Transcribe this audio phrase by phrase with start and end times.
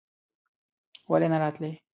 [1.11, 1.71] ولې نه راتلې?